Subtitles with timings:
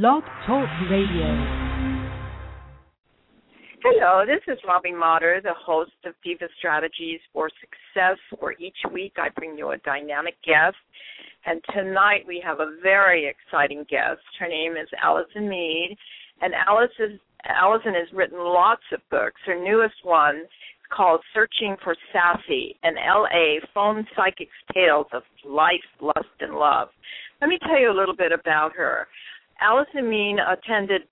[0.00, 1.28] Blog Talk Radio.
[3.84, 9.12] Hello, this is Robbie Motter, the host of Diva Strategies for Success, where each week
[9.18, 10.76] I bring you a dynamic guest.
[11.44, 14.22] And tonight we have a very exciting guest.
[14.40, 15.94] Her name is Alyson Mead,
[16.40, 19.42] and Alice is, Alyson has written lots of books.
[19.44, 25.84] Her newest one is called Searching for Sassy, an LA phone psychic's tales of life,
[26.00, 26.88] lust, and love.
[27.42, 29.06] Let me tell you a little bit about her.
[29.62, 31.02] Alyson Mead attended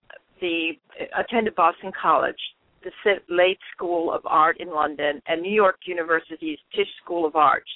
[0.41, 0.73] the
[1.19, 2.38] attended Boston College,
[2.83, 7.69] the Slade School of Art in London, and New York University's Tisch School of Arts.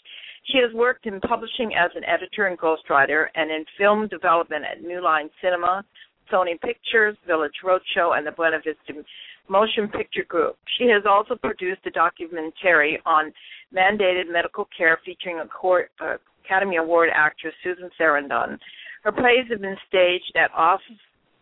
[0.50, 4.82] She has worked in publishing as an editor and ghostwriter and in film development at
[4.82, 5.84] New Line Cinema,
[6.30, 9.02] Sony Pictures, Village Roadshow, and the Buena Vista
[9.48, 10.56] Motion Picture Group.
[10.78, 13.32] She has also produced a documentary on
[13.74, 18.58] mandated medical care featuring uh, Academy Award actress Susan Sarandon.
[19.04, 20.80] Her plays have been staged at off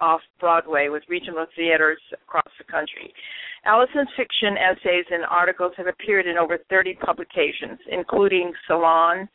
[0.01, 3.15] off Broadway with regional theaters across the country.
[3.65, 9.29] Alyson's fiction, essays, and articles have appeared in over 30 publications, including Salon,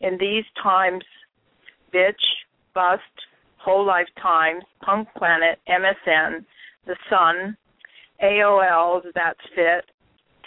[0.00, 1.04] In These Times,
[1.92, 2.14] Bitch,
[2.74, 3.02] Bust,
[3.58, 6.42] Whole Life Times, Punk Planet, MSN,
[6.86, 7.54] The Sun,
[8.22, 9.84] AOL's That's Fit,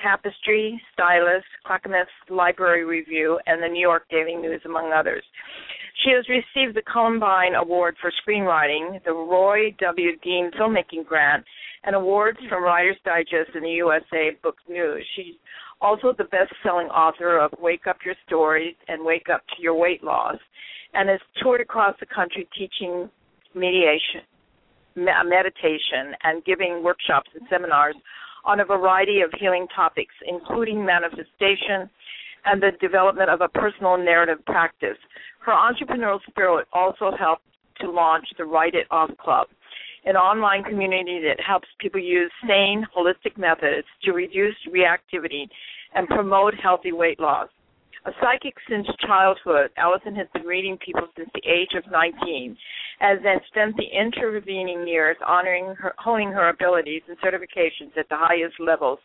[0.02, 5.24] Tapestry, Stylist, Clackamas Literary Review, and the New York Daily News, among others.
[6.08, 10.16] She has received the Columbine Award for Screenwriting, the Roy W.
[10.24, 11.44] Dean Filmmaking Grant,
[11.84, 15.06] and awards from Writer's Digest and the USA Book News.
[15.18, 15.36] She's
[15.82, 20.02] also the best-selling author of Wake Up Your Stories and Wake Up to Your Weight
[20.02, 20.38] Loss,
[20.94, 23.10] and has toured across the country teaching
[23.54, 24.22] mediation,
[24.96, 27.96] meditation, and giving workshops and seminars
[28.46, 31.90] on a variety of healing topics, including manifestation
[32.48, 34.98] and the development of a personal narrative practice.
[35.46, 37.44] Her entrepreneurial spirit also helped
[37.82, 39.48] to launch the Write It Off Club,
[40.06, 45.48] an online community that helps people use sane, holistic methods to reduce reactivity
[45.94, 47.50] and promote healthy weight loss.
[48.06, 52.56] A psychic since childhood, Alyson has been reading people since the age of 19,
[53.02, 58.16] and then spent the intervening years honoring her, honing her abilities and certifications at the
[58.16, 59.00] highest levels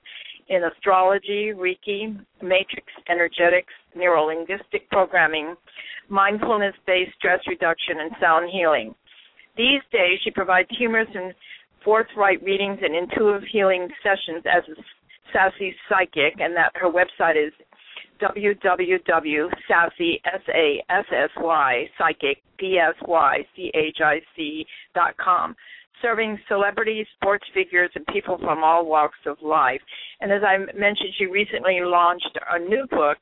[0.48, 5.54] in astrology, Reiki, matrix energetics, neurolinguistic programming,
[6.08, 8.94] mindfulness based stress reduction, and sound healing.
[9.56, 11.34] These days, she provides humorous and
[11.84, 14.74] forthright readings and intuitive healing sessions as a
[15.32, 17.52] sassy psychic, and that her website is
[18.20, 19.50] www.sassy,
[24.94, 25.56] dot com,
[26.00, 29.80] serving celebrities, sports figures, and people from all walks of life.
[30.20, 33.18] And as I mentioned, she recently launched a new book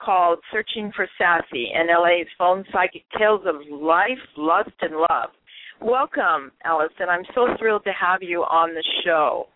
[0.00, 5.30] called Searching for Sassy, NLA's phone psychic tales of life, lust, and love.
[5.80, 7.08] Welcome, Alyson.
[7.08, 9.46] I'm so thrilled to have you on the show.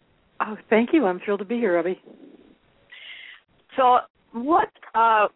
[0.41, 1.07] Oh, thank you.
[1.07, 2.01] I'm thrilled to be here, Robbie.
[3.77, 3.99] So,
[4.33, 5.29] what uh,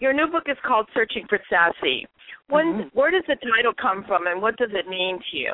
[0.00, 2.06] your new book is called Searching for Sassy.
[2.48, 2.98] When mm-hmm.
[2.98, 5.52] where does the title come from, and what does it mean to you?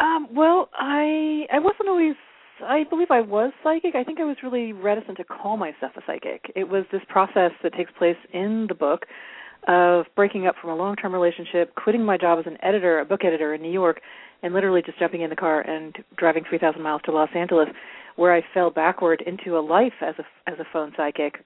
[0.00, 2.14] Um, well, I I wasn't always.
[2.62, 3.94] I believe I was psychic.
[3.94, 6.52] I think I was really reticent to call myself a psychic.
[6.54, 9.06] It was this process that takes place in the book
[9.66, 13.24] of breaking up from a long-term relationship, quitting my job as an editor, a book
[13.24, 14.00] editor in New York,
[14.42, 17.68] and literally just jumping in the car and driving 3,000 miles to Los Angeles,
[18.16, 21.44] where I fell backward into a life as a as a phone psychic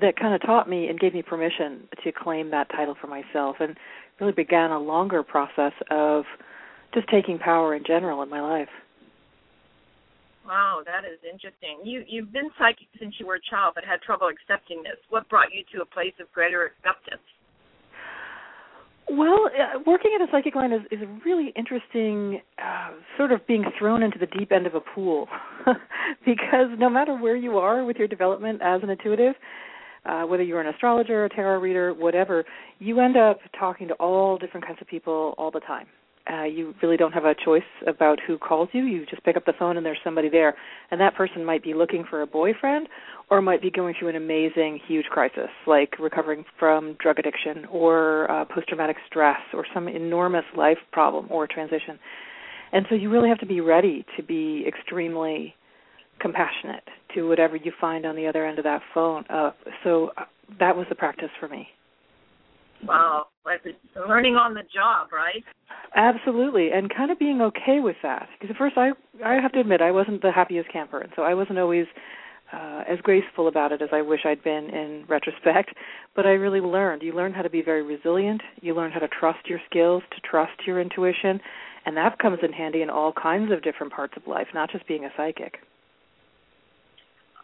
[0.00, 3.56] that kind of taught me and gave me permission to claim that title for myself
[3.60, 3.76] and
[4.20, 6.24] really began a longer process of
[6.94, 8.68] just taking power in general in my life.
[10.46, 11.80] Wow, that is interesting.
[11.84, 14.96] You you've been psychic since you were a child but had trouble accepting this.
[15.10, 17.22] What brought you to a place of greater acceptance?
[19.10, 23.64] Well, uh, working at a psychic line is, is really interesting, uh, sort of being
[23.78, 25.28] thrown into the deep end of a pool.
[26.26, 29.34] because no matter where you are with your development as an intuitive,
[30.04, 32.44] uh, whether you're an astrologer, a tarot reader, whatever,
[32.80, 35.86] you end up talking to all different kinds of people all the time.
[36.30, 38.84] Uh, you really don't have a choice about who calls you.
[38.84, 40.54] You just pick up the phone and there's somebody there.
[40.90, 42.88] And that person might be looking for a boyfriend
[43.30, 48.30] or might be going through an amazing, huge crisis, like recovering from drug addiction or
[48.30, 51.98] uh, post traumatic stress or some enormous life problem or transition.
[52.72, 55.54] And so you really have to be ready to be extremely
[56.20, 56.84] compassionate
[57.14, 59.24] to whatever you find on the other end of that phone.
[59.30, 59.52] Uh,
[59.84, 60.24] so uh,
[60.58, 61.68] that was the practice for me.
[62.84, 63.62] Wow, like
[64.08, 65.44] learning on the job, right?
[65.94, 68.28] Absolutely, and kind of being okay with that.
[68.38, 68.90] Because at first, I
[69.24, 71.86] I have to admit, I wasn't the happiest camper, and so I wasn't always
[72.52, 75.74] uh, as graceful about it as I wish I'd been in retrospect,
[76.14, 77.02] but I really learned.
[77.02, 78.42] You learn how to be very resilient.
[78.60, 81.40] You learn how to trust your skills, to trust your intuition,
[81.86, 84.86] and that comes in handy in all kinds of different parts of life, not just
[84.86, 85.58] being a psychic.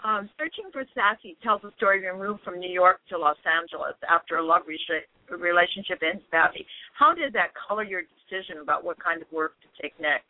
[0.04, 3.38] Um, Searching for Sassy tells the story of your move from New York to Los
[3.48, 6.66] Angeles after a love relationship ends badly.
[6.98, 10.28] How did that color your decision about what kind of work to take next?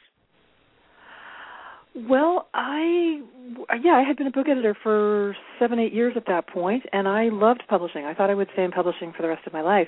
[2.08, 3.20] Well, I
[3.80, 7.06] yeah, I had been a book editor for seven, eight years at that point, and
[7.06, 8.04] I loved publishing.
[8.04, 9.86] I thought I would stay in publishing for the rest of my life.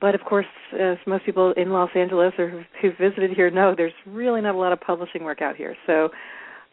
[0.00, 0.46] But of course,
[0.78, 4.58] as most people in Los Angeles or who've visited here know, there's really not a
[4.58, 5.76] lot of publishing work out here.
[5.86, 6.10] So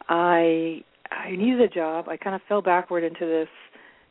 [0.08, 2.08] I I needed a job.
[2.08, 3.48] I kind of fell backward into this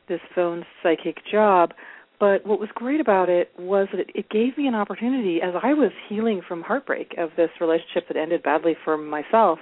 [0.07, 1.71] this phone psychic job.
[2.19, 5.73] But what was great about it was that it, gave me an opportunity as I
[5.73, 9.59] was healing from heartbreak of this relationship that ended badly for myself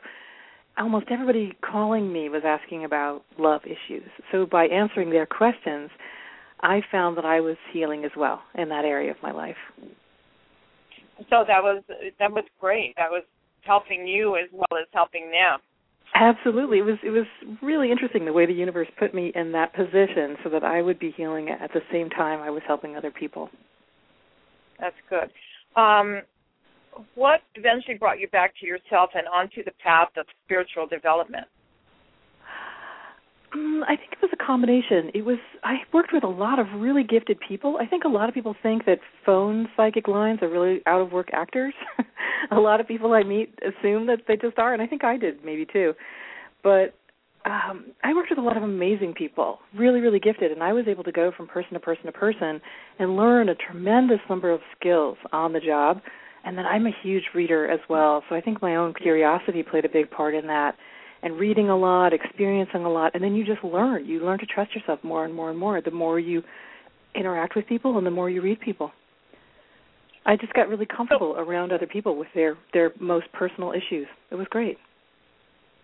[0.78, 4.10] almost everybody calling me was asking about love issues.
[4.31, 5.89] So by answering their questions,
[6.62, 9.56] I found that I was healing as well in that area of my life.
[11.30, 11.84] So that was
[12.19, 12.94] that was great.
[12.98, 13.24] That was
[13.62, 15.60] helping you as well as helping them.
[16.19, 16.79] Absolutely.
[16.79, 17.25] It was it was
[17.61, 20.97] really interesting the way the universe put me in that position so that I would
[20.97, 23.49] be healing at the same time I was helping other people.
[24.79, 25.29] That's good.
[25.79, 26.21] Um,
[27.13, 31.45] what eventually brought you back to yourself and onto the path of spiritual development?
[33.53, 35.11] Um, I think it was a combination.
[35.13, 37.77] It was I worked with a lot of really gifted people.
[37.79, 41.11] I think a lot of people think that phone psychic lines are really out of
[41.11, 41.75] work actors.
[42.51, 45.18] a lot of people I meet assume that they just are, and I think I
[45.18, 45.94] did maybe too.
[46.63, 46.95] But
[47.45, 50.86] um, I worked with a lot of amazing people, really, really gifted, and I was
[50.88, 52.60] able to go from person to person to person
[53.00, 56.01] and learn a tremendous number of skills on the job
[56.48, 59.84] and then I'm a huge reader as well, so I think my own curiosity played
[59.84, 60.75] a big part in that.
[61.22, 64.06] And reading a lot, experiencing a lot, and then you just learn.
[64.06, 65.81] You learn to trust yourself more and more and more.
[65.81, 66.42] The more you
[67.16, 68.92] interact with people, and the more you read people.
[70.27, 74.07] I just got really comfortable around other people with their their most personal issues.
[74.29, 74.77] It was great.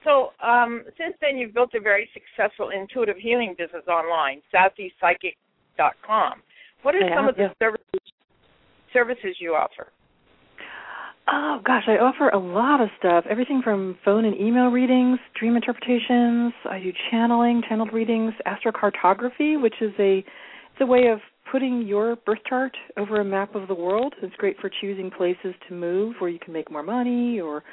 [0.03, 6.33] So, um, since then, you've built a very successful intuitive healing business online, sassypsychic.com.
[6.81, 7.53] What are yeah, some of the yeah.
[7.57, 8.01] services
[8.91, 9.87] services you offer?
[11.31, 13.23] Oh gosh, I offer a lot of stuff.
[13.29, 16.51] Everything from phone and email readings, dream interpretations.
[16.69, 21.19] I do channeling, channeled readings, astrocartography, which is a it's a way of
[21.51, 24.13] putting your birth chart over a map of the world.
[24.21, 27.63] It's great for choosing places to move where you can make more money or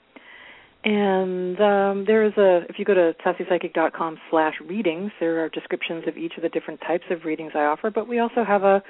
[0.84, 6.04] And um, there is a, if you go to sassypsychic.com slash readings, there are descriptions
[6.06, 7.90] of each of the different types of readings I offer.
[7.90, 8.82] But we also have a,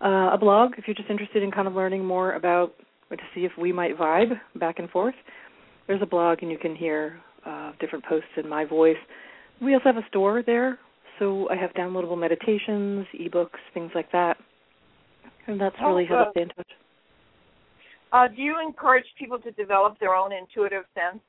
[0.00, 2.74] uh, a blog if you're just interested in kind of learning more about
[3.10, 5.14] to see if we might vibe back and forth.
[5.86, 8.96] There's a blog, and you can hear uh, different posts in my voice.
[9.60, 10.78] We also have a store there,
[11.18, 14.36] so I have downloadable meditations, ebooks, things like that,
[15.46, 16.68] and that's oh, really how to stay in touch.
[18.12, 21.22] Uh, do you encourage people to develop their own intuitive sense?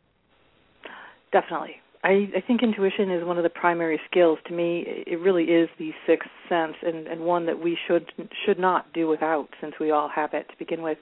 [1.32, 1.76] Definitely.
[2.04, 4.38] I, I think intuition is one of the primary skills.
[4.48, 8.06] To me, it really is the sixth sense, and, and one that we should
[8.46, 11.00] should not do without, since we all have it to begin with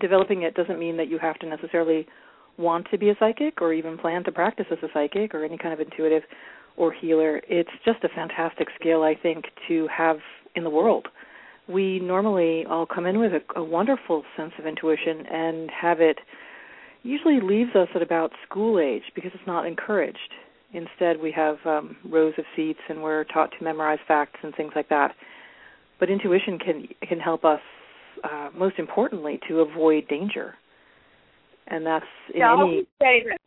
[0.00, 2.06] developing it doesn't mean that you have to necessarily
[2.58, 5.58] want to be a psychic or even plan to practice as a psychic or any
[5.58, 6.22] kind of intuitive
[6.76, 7.40] or healer.
[7.48, 10.18] It's just a fantastic skill, I think, to have
[10.54, 11.08] in the world.
[11.68, 16.18] We normally all come in with a, a wonderful sense of intuition and have it
[17.02, 20.18] usually leaves us at about school age because it's not encouraged.
[20.72, 24.72] Instead, we have um, rows of seats and we're taught to memorize facts and things
[24.74, 25.14] like that.
[26.00, 27.60] But intuition can can help us
[28.24, 30.54] uh, most importantly, to avoid danger.
[31.66, 32.04] And that's
[32.34, 32.86] in yeah, any.
[33.00, 33.38] I say that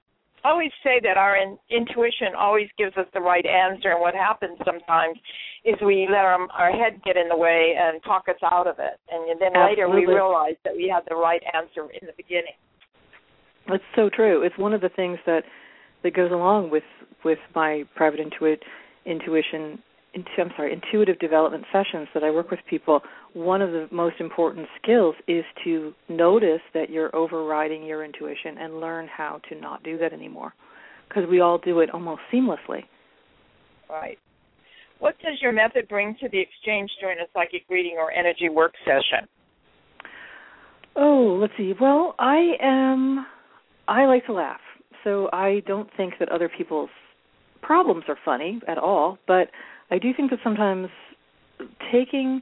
[0.45, 4.57] always say that our in, intuition always gives us the right answer, and what happens
[4.63, 5.17] sometimes
[5.65, 8.75] is we let our, our head get in the way and talk us out of
[8.79, 9.69] it, and then Absolutely.
[9.69, 12.55] later we realize that we had the right answer in the beginning.
[13.67, 14.43] That's so true.
[14.43, 15.43] It's one of the things that
[16.03, 16.83] that goes along with
[17.23, 18.59] with my private intuit
[19.05, 19.79] intuition
[20.15, 23.01] I'm sorry, intuitive development sessions that I work with people,
[23.33, 28.79] one of the most important skills is to notice that you're overriding your intuition and
[28.79, 30.53] learn how to not do that anymore.
[31.07, 32.83] Because we all do it almost seamlessly.
[33.89, 34.17] Right.
[34.99, 38.73] What does your method bring to the exchange during a psychic reading or energy work
[38.85, 39.27] session?
[40.95, 41.73] Oh, let's see.
[41.79, 43.25] Well, I am
[43.87, 44.61] I like to laugh.
[45.03, 46.89] So I don't think that other people's
[47.61, 49.49] problems are funny at all, but
[49.91, 50.89] I do think that sometimes
[51.91, 52.41] taking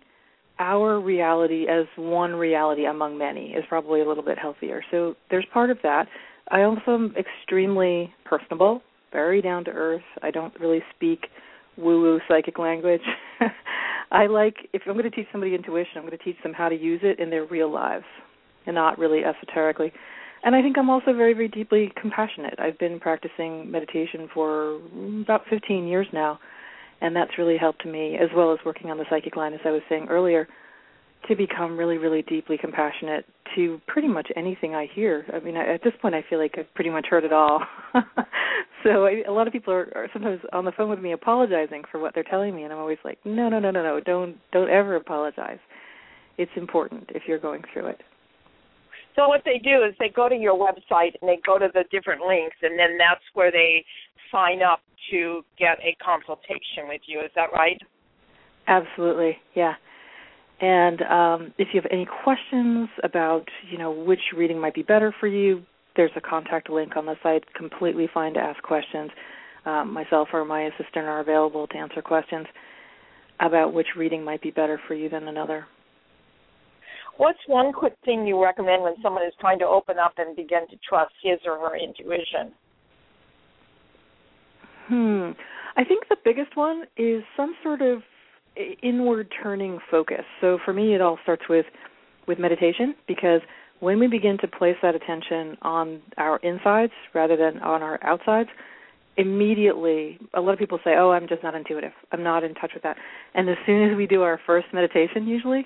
[0.59, 4.83] our reality as one reality among many is probably a little bit healthier.
[4.91, 6.07] So there's part of that.
[6.51, 8.81] I also am extremely personable,
[9.11, 10.03] very down to earth.
[10.21, 11.27] I don't really speak
[11.77, 13.01] woo woo psychic language.
[14.11, 16.69] I like if I'm going to teach somebody intuition, I'm going to teach them how
[16.69, 18.05] to use it in their real lives
[18.67, 19.91] and not really esoterically.
[20.43, 22.55] And I think I'm also very, very deeply compassionate.
[22.59, 24.79] I've been practicing meditation for
[25.21, 26.39] about 15 years now
[27.03, 29.71] and that's really helped me as well as working on the psychic line as I
[29.71, 30.47] was saying earlier
[31.27, 35.25] to become really really deeply compassionate to pretty much anything I hear.
[35.31, 37.61] I mean, at this point I feel like I've pretty much heard it all.
[38.83, 41.83] so I, a lot of people are, are sometimes on the phone with me apologizing
[41.91, 43.99] for what they're telling me and I'm always like, "No, no, no, no, no.
[43.99, 45.59] Don't don't ever apologize.
[46.37, 48.01] It's important if you're going through it."
[49.15, 51.83] So what they do is they go to your website and they go to the
[51.91, 53.85] different links and then that's where they
[54.31, 54.79] sign up
[55.11, 57.19] to get a consultation with you.
[57.19, 57.79] Is that right?
[58.67, 59.73] Absolutely, yeah.
[60.61, 65.13] And um, if you have any questions about, you know, which reading might be better
[65.19, 65.63] for you,
[65.95, 67.43] there's a contact link on the site.
[67.53, 69.11] Completely fine to ask questions.
[69.65, 72.47] Um, myself or my assistant are available to answer questions
[73.39, 75.65] about which reading might be better for you than another.
[77.17, 80.67] What's one quick thing you recommend when someone is trying to open up and begin
[80.69, 82.53] to trust his or her intuition?
[84.87, 85.31] Hmm.
[85.75, 88.01] I think the biggest one is some sort of
[88.81, 90.23] inward turning focus.
[90.41, 91.65] So for me it all starts with
[92.27, 93.41] with meditation because
[93.79, 98.49] when we begin to place that attention on our insides rather than on our outsides,
[99.17, 101.91] immediately a lot of people say, "Oh, I'm just not intuitive.
[102.11, 102.97] I'm not in touch with that."
[103.33, 105.65] And as soon as we do our first meditation usually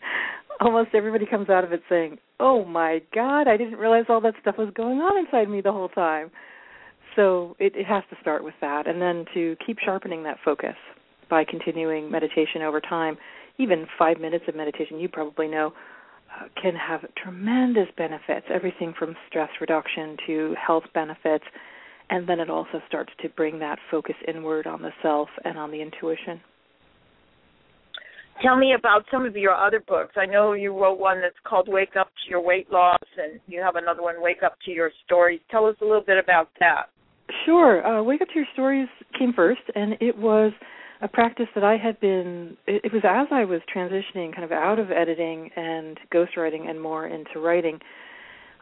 [0.60, 4.34] almost everybody comes out of it saying, "Oh my god, I didn't realize all that
[4.40, 6.30] stuff was going on inside me the whole time."
[7.16, 10.74] So it, it has to start with that, and then to keep sharpening that focus
[11.30, 13.16] by continuing meditation over time.
[13.58, 15.72] Even five minutes of meditation, you probably know,
[16.34, 18.46] uh, can have tremendous benefits.
[18.52, 21.44] Everything from stress reduction to health benefits,
[22.10, 25.70] and then it also starts to bring that focus inward on the self and on
[25.70, 26.40] the intuition.
[28.42, 30.14] Tell me about some of your other books.
[30.16, 33.60] I know you wrote one that's called Wake Up to Your Weight Loss, and you
[33.62, 35.40] have another one, Wake Up to Your Stories.
[35.52, 36.86] Tell us a little bit about that.
[37.44, 37.86] Sure.
[37.86, 38.88] Uh, Wake Up to Your Stories
[39.18, 40.52] came first, and it was
[41.00, 44.52] a practice that I had been, it, it was as I was transitioning kind of
[44.52, 47.78] out of editing and ghostwriting and more into writing.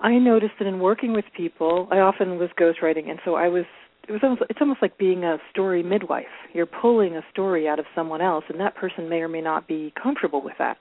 [0.01, 3.65] I noticed that in working with people, I often was ghostwriting, and so I was
[4.09, 6.25] it was almost it's almost like being a story midwife.
[6.53, 9.69] You're pulling a story out of someone else, and that person may or may not
[9.69, 10.79] be comfortable with that.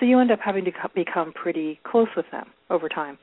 [0.00, 3.18] So you end up having to become pretty close with them over time.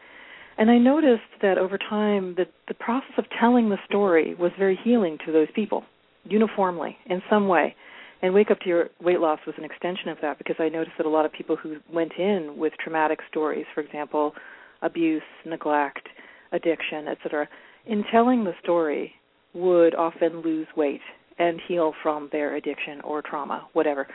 [0.58, 4.80] And I noticed that over time that the process of telling the story was very
[4.84, 5.84] healing to those people,
[6.24, 7.76] uniformly, in some way.
[8.22, 10.96] And Wake Up to Your Weight Loss was an extension of that because I noticed
[10.98, 14.34] that a lot of people who went in with traumatic stories, for example,
[14.82, 16.08] abuse, neglect,
[16.54, 17.48] addiction, etc.,
[17.86, 19.14] in telling the story
[19.54, 21.02] would often lose weight
[21.38, 24.08] and heal from their addiction or trauma, whatever.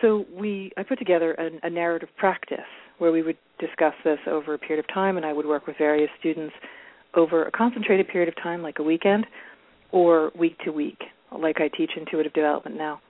[0.00, 2.58] So we I put together a, a narrative practice
[2.98, 5.76] where we would discuss this over a period of time, and I would work with
[5.78, 6.54] various students
[7.14, 9.26] over a concentrated period of time, like a weekend,
[9.92, 11.02] or week to week,
[11.36, 13.00] like I teach intuitive development now.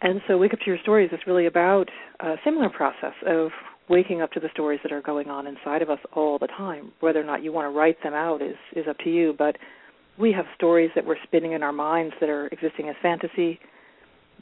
[0.00, 1.88] And so, Wake Up to Your Stories is really about
[2.20, 3.50] a similar process of
[3.88, 6.92] waking up to the stories that are going on inside of us all the time.
[7.00, 9.56] Whether or not you want to write them out is is up to you, but
[10.18, 13.58] we have stories that we're spinning in our minds that are existing as fantasy,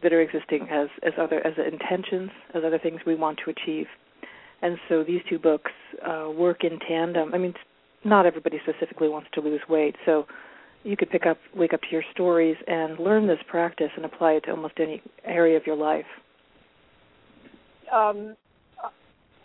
[0.02, 3.86] that are existing as as other as intentions, as other things we want to achieve
[4.62, 5.72] and so these two books
[6.06, 7.34] uh, work in tandem.
[7.34, 7.54] I mean,
[8.04, 10.26] not everybody specifically wants to lose weight, so
[10.84, 14.32] you could pick up, wake up to your stories, and learn this practice and apply
[14.32, 16.06] it to almost any area of your life.
[17.92, 18.36] Um,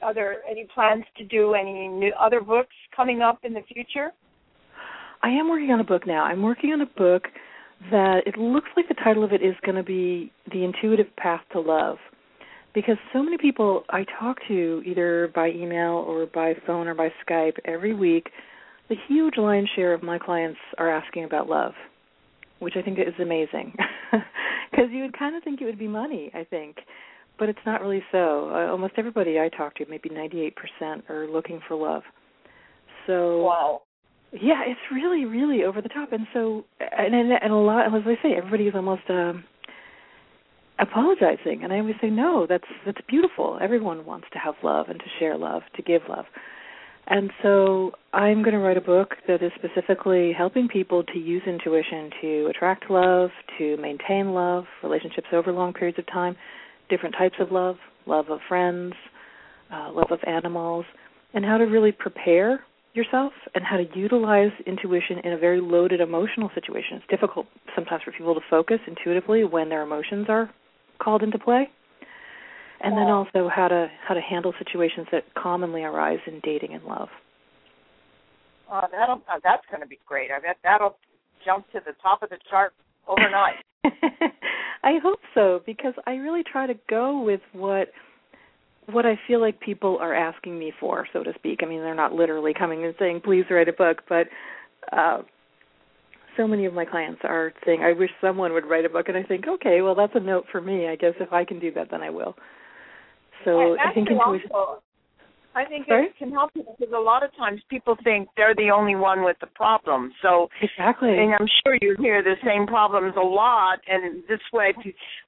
[0.01, 4.11] are there any plans to do any new other books coming up in the future?
[5.23, 6.23] I am working on a book now.
[6.23, 7.23] I'm working on a book
[7.91, 11.41] that it looks like the title of it is going to be The Intuitive Path
[11.53, 11.97] to Love.
[12.73, 17.09] Because so many people I talk to, either by email or by phone or by
[17.27, 18.29] Skype, every week,
[18.89, 21.73] the huge lion's share of my clients are asking about love,
[22.59, 23.75] which I think is amazing.
[24.71, 26.77] Because you would kind of think it would be money, I think
[27.41, 28.51] but it's not really so.
[28.53, 32.03] Uh, almost everybody I talk to, maybe 98%, are looking for love.
[33.07, 33.81] So wow.
[34.31, 37.87] Yeah, it's really, really over the top, and so and and, and a lot.
[37.87, 39.43] As I say, everybody is almost um,
[40.81, 43.59] apologizing, and I always say, no, that's that's beautiful.
[43.61, 46.25] Everyone wants to have love and to share love, to give love.
[47.07, 51.41] And so I'm going to write a book that is specifically helping people to use
[51.45, 56.35] intuition to attract love, to maintain love, relationships over long periods of time,
[56.89, 58.93] different types of love, love of friends,
[59.73, 60.85] uh, love of animals,
[61.33, 66.01] and how to really prepare yourself and how to utilize intuition in a very loaded
[66.01, 66.97] emotional situation.
[66.97, 70.49] It's difficult sometimes for people to focus intuitively when their emotions are
[71.01, 71.69] called into play.
[72.83, 76.83] And then also how to how to handle situations that commonly arise in dating and
[76.83, 77.09] love.
[78.71, 80.31] Uh, that'll uh, that's going to be great.
[80.31, 80.97] I bet that'll
[81.45, 82.73] jump to the top of the chart
[83.07, 83.57] overnight.
[84.83, 87.89] I hope so because I really try to go with what
[88.87, 91.59] what I feel like people are asking me for, so to speak.
[91.61, 94.27] I mean, they're not literally coming and saying, "Please write a book," but
[94.91, 95.21] uh
[96.37, 99.17] so many of my clients are saying, "I wish someone would write a book," and
[99.17, 100.87] I think, "Okay, well, that's a note for me.
[100.87, 102.35] I guess if I can do that, then I will."
[103.43, 104.51] So I think intuition.
[104.53, 104.81] Also,
[105.53, 106.05] I think Sorry?
[106.05, 109.37] it can help because a lot of times people think they're the only one with
[109.41, 110.13] the problem.
[110.21, 113.79] So exactly, and I'm sure you hear the same problems a lot.
[113.87, 114.73] And this way,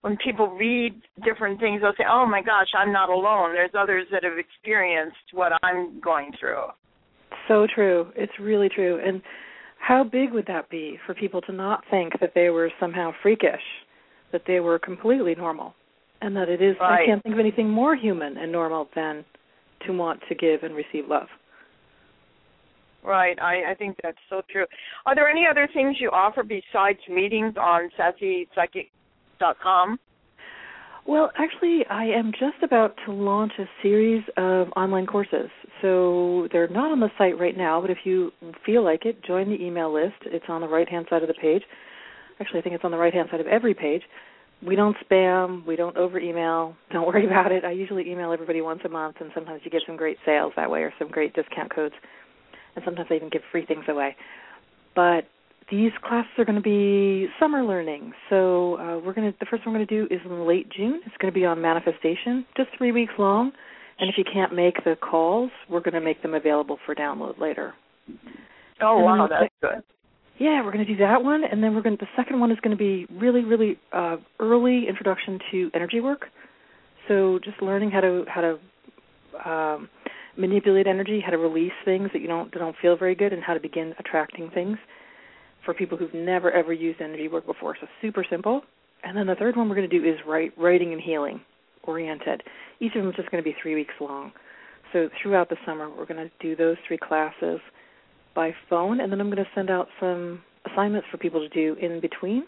[0.02, 0.94] when people read
[1.26, 3.54] different things, they'll say, "Oh my gosh, I'm not alone.
[3.54, 6.72] There's others that have experienced what I'm going through."
[7.50, 8.14] So true.
[8.16, 9.02] It's really true.
[9.04, 9.22] And
[9.84, 13.60] how big would that be for people to not think that they were somehow freakish,
[14.32, 15.76] that they were completely normal,
[16.22, 16.78] and that it is?
[16.80, 17.04] Right.
[17.04, 19.26] I can't think of anything more human and normal than
[19.86, 21.28] to want to give and receive love.
[23.04, 23.38] Right.
[23.42, 24.66] I, I think that's so true.
[25.06, 30.00] Are there any other things you offer besides meetings on sassypsychic.com?
[31.06, 35.50] Well, actually, I am just about to launch a series of online courses.
[35.82, 38.32] So they're not on the site right now, but if you
[38.66, 40.16] feel like it, join the email list.
[40.26, 41.64] It's on the right hand side of the page.
[42.40, 44.02] Actually, I think it's on the right hand side of every page
[44.66, 46.76] we don't spam, we don't over email.
[46.92, 47.64] Don't worry about it.
[47.66, 50.70] I usually email everybody once a month and sometimes you get some great sales that
[50.70, 51.96] way or some great discount codes.
[52.76, 54.16] And sometimes I even give free things away.
[54.96, 55.26] But
[55.70, 58.14] these classes are going to be summer learning.
[58.30, 60.70] So uh, we're going to the first one we're going to do is in late
[60.76, 61.02] June.
[61.06, 63.52] It's going to be on manifestation, just 3 weeks long.
[64.00, 67.40] And if you can't make the calls, we're going to make them available for download
[67.40, 67.74] later.
[68.82, 69.84] Oh wow, that's good
[70.40, 71.98] yeah, we're going to do that one, and then we're going.
[71.98, 76.00] To, the second one is going to be really, really uh, early introduction to energy
[76.00, 76.26] work.
[77.08, 79.90] So just learning how to how to um,
[80.36, 83.44] manipulate energy, how to release things that you don't that don't feel very good, and
[83.44, 84.78] how to begin attracting things
[85.66, 87.76] for people who've never ever used energy work before.
[87.80, 88.62] So super simple.
[89.04, 91.42] And then the third one we're going to do is write, writing and healing
[91.84, 92.42] oriented.
[92.80, 94.32] Each of them is just going to be three weeks long.
[94.94, 97.60] So throughout the summer, we're going to do those three classes
[98.36, 101.76] by phone, and then I'm going to send out some assignments for people to do
[101.82, 102.44] in between,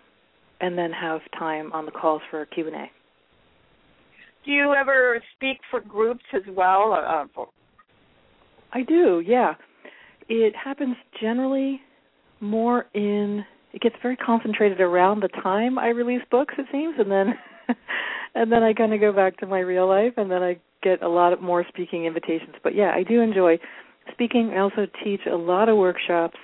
[0.61, 2.89] and then have time on the calls for a Q&A.
[4.45, 6.93] Do you ever speak for groups as well?
[6.93, 7.49] Uh, for...
[8.71, 9.53] I do, yeah.
[10.29, 11.81] It happens generally
[12.39, 17.11] more in it gets very concentrated around the time I release books it seems and
[17.11, 17.33] then
[18.35, 21.01] and then I kind of go back to my real life and then I get
[21.01, 23.57] a lot of more speaking invitations but yeah I do enjoy
[24.11, 26.37] speaking, I also teach a lot of workshops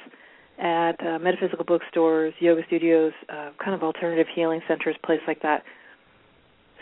[0.59, 5.63] at uh, metaphysical bookstores, yoga studios, uh, kind of alternative healing centers, places like that.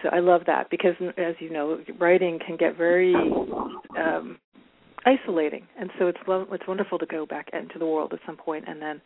[0.04, 3.14] So I love that because, as you know, writing can get very
[3.98, 4.38] um,
[5.18, 8.38] isolating, and so it's lo- it's wonderful to go back into the world at some
[8.38, 9.02] point and then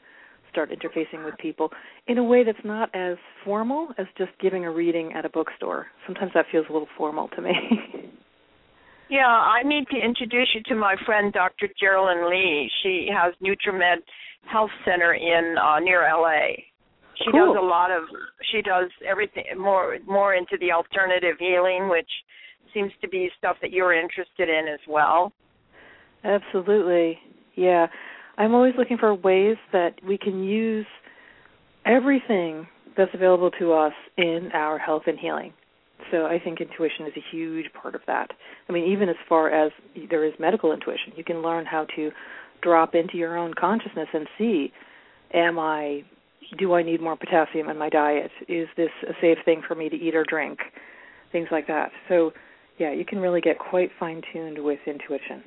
[0.51, 1.69] start interfacing with people
[2.07, 5.87] in a way that's not as formal as just giving a reading at a bookstore.
[6.05, 7.53] Sometimes that feels a little formal to me.
[9.09, 11.69] Yeah, I need to introduce you to my friend Dr.
[11.79, 12.71] Geraldine Lee.
[12.81, 14.01] She has NutriMed
[14.51, 16.55] Health Center in uh, near LA.
[17.17, 17.53] She cool.
[17.53, 18.03] does a lot of
[18.51, 22.09] she does everything more more into the alternative healing, which
[22.73, 25.31] seems to be stuff that you're interested in as well.
[26.23, 27.19] Absolutely.
[27.55, 27.87] Yeah.
[28.37, 30.85] I'm always looking for ways that we can use
[31.85, 35.53] everything that's available to us in our health and healing.
[36.11, 38.29] So I think intuition is a huge part of that.
[38.69, 39.71] I mean, even as far as
[40.09, 42.11] there is medical intuition, you can learn how to
[42.61, 44.71] drop into your own consciousness and see
[45.33, 46.03] am I
[46.57, 48.31] do I need more potassium in my diet?
[48.47, 50.59] Is this a safe thing for me to eat or drink?
[51.31, 51.91] Things like that.
[52.09, 52.31] So,
[52.77, 55.43] yeah, you can really get quite fine tuned with intuition.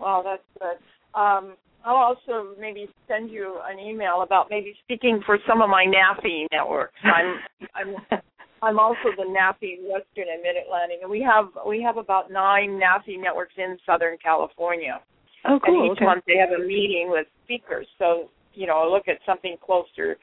[0.00, 0.78] Wow, that's good.
[1.18, 5.86] Um, I'll also maybe send you an email about maybe speaking for some of my
[5.86, 6.98] NAFE networks.
[7.04, 7.36] I'm
[7.74, 8.20] I'm
[8.62, 12.80] I'm also the NAFE Western and Mid Atlantic, and we have we have about nine
[12.80, 15.00] NAFE networks in Southern California.
[15.48, 15.84] Oh, cool.
[15.84, 16.04] And each okay.
[16.04, 17.86] month they have a meeting with speakers.
[17.98, 20.16] So you know, look at something closer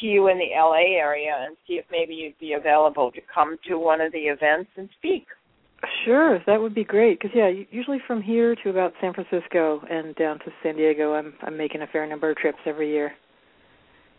[0.00, 3.56] to you in the LA area and see if maybe you'd be available to come
[3.68, 5.26] to one of the events and speak.
[6.04, 7.18] Sure, that would be great.
[7.18, 11.34] Because yeah, usually from here to about San Francisco and down to San Diego, I'm
[11.42, 13.12] I'm making a fair number of trips every year.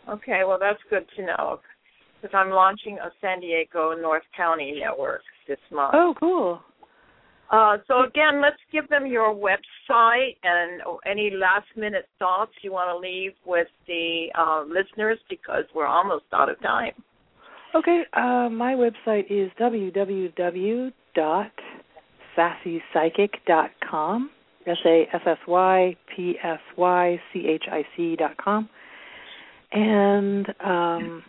[0.10, 1.60] Okay, well that's good to know
[2.22, 5.94] because I'm launching a San Diego North County network this month.
[5.94, 6.60] Oh, cool.
[7.52, 12.90] Uh, so again, let's give them your website and any last minute thoughts you want
[12.90, 16.94] to leave with the uh, listeners because we're almost out of time.
[17.76, 19.52] Okay, uh, my website is
[21.16, 22.82] C
[23.46, 24.30] dot com.
[24.68, 28.68] S a s s y p s y c h i c dot com
[29.76, 31.24] and um,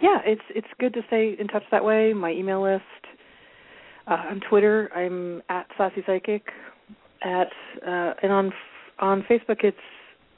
[0.00, 2.12] yeah, it's it's good to stay in touch that way.
[2.12, 2.82] My email list
[4.06, 6.42] uh, on Twitter, I'm at Sassy Psychic.
[7.22, 7.48] At
[7.86, 8.52] uh, and on
[8.98, 9.76] on Facebook, it's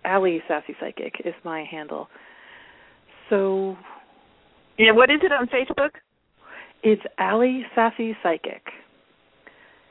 [0.05, 2.09] Ali Sassy Psychic is my handle.
[3.29, 3.77] So,
[4.79, 5.91] yeah, what is it on Facebook?
[6.88, 8.62] It's Ali Sassy Psychic.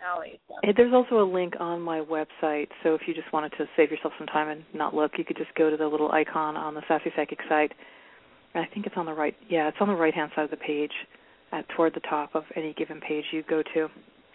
[0.10, 0.40] Ali.
[0.78, 4.14] There's also a link on my website, so if you just wanted to save yourself
[4.18, 6.82] some time and not look, you could just go to the little icon on the
[6.88, 7.74] Sassy Psychic site.
[8.54, 9.36] I think it's on the right.
[9.50, 10.94] Yeah, it's on the right hand side of the page
[11.52, 13.90] at toward the top of any given page you go to,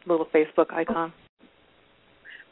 [0.07, 1.15] little Facebook icon.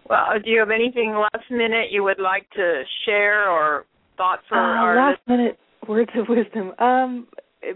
[0.08, 3.84] Well, do you have anything last minute you would like to share or
[4.16, 6.72] thoughts for uh, our last minute words of wisdom?
[6.78, 7.26] Um,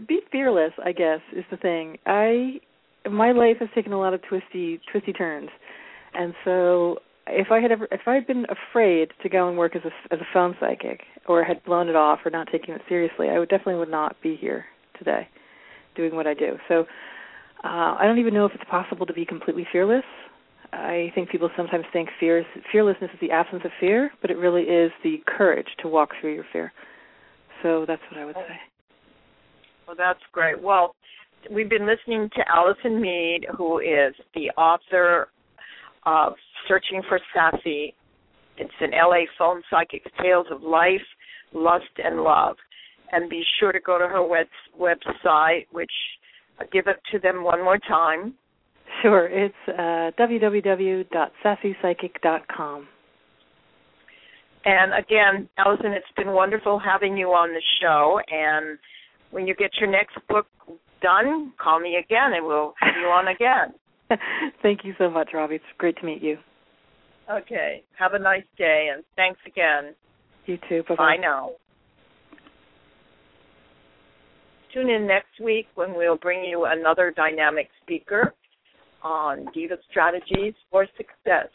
[0.07, 1.99] be fearless, I guess, is the thing.
[2.07, 2.61] I
[3.11, 5.51] my life has taken a lot of twisty twisty turns,
[6.15, 9.77] and so if I had ever if I had been afraid to go and work
[9.77, 12.83] as a as a phone psychic or had blown it off or not taking it
[12.89, 14.65] seriously, I would definitely would not be here
[14.99, 15.29] today
[15.95, 16.57] doing what I do.
[16.69, 16.85] So
[17.65, 20.05] uh, I don't even know if it's possible to be completely fearless.
[20.73, 24.63] I think people sometimes think fear fearlessness is the absence of fear, but it really
[24.63, 26.73] is the courage to walk through your fear.
[27.63, 28.72] So that's what I would say.
[29.93, 30.61] Well, that's great.
[30.63, 30.95] Well,
[31.51, 35.29] we've been listening to Alyson Mead, who is the author
[36.07, 36.33] of
[36.67, 37.95] Searching for Sassy.
[38.57, 41.03] It's an LA Phone Psychic Tales of Life,
[41.53, 42.57] Lust, and Love
[43.11, 44.47] and be sure to go to her web,
[44.81, 45.93] website, which
[46.59, 48.33] I'll give it to them one more time.
[49.03, 52.89] Sure, it's uh, www.sassypsychic.com.
[54.65, 58.19] And again, Alyson, it's been wonderful having you on the show.
[58.31, 58.79] And
[59.33, 60.47] when you get your next book
[61.03, 64.19] done, call me again, and we'll have you on again.
[64.63, 65.57] Thank you so much, Robbie.
[65.57, 66.37] It's great to meet you.
[67.31, 67.83] Okay.
[67.99, 69.95] Have a nice day, and thanks again.
[70.47, 70.83] You too.
[70.89, 71.51] Bye bye now.
[74.75, 78.35] Tune in next week when we'll bring you another dynamic speaker
[79.03, 81.49] on Diva Strategies for Success.